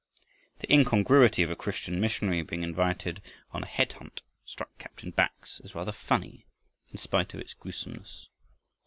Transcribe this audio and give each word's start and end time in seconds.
The 0.61 0.73
incongruity 0.73 1.43
of 1.43 1.51
a 1.51 1.55
Christian 1.55 1.99
missionary 2.01 2.41
being 2.41 2.63
invited 2.63 3.21
on 3.51 3.61
a 3.61 3.67
head 3.67 3.93
hunt 3.93 4.23
struck 4.45 4.75
Captain 4.79 5.11
Bax 5.11 5.61
as 5.63 5.75
rather 5.75 5.91
funny 5.91 6.47
in 6.89 6.97
spite 6.97 7.35
of 7.35 7.39
its 7.39 7.53
gruesomeness. 7.53 8.27